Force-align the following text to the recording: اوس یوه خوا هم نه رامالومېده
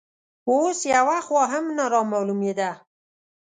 اوس 0.49 0.79
یوه 0.93 1.17
خوا 1.25 1.43
هم 1.53 1.65
نه 1.77 1.85
رامالومېده 1.93 2.71